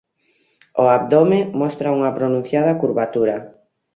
O 0.83 0.83
abdome 0.97 1.39
mostra 1.61 1.95
unha 1.97 2.15
pronunciada 2.17 2.77
curvatura. 2.81 3.35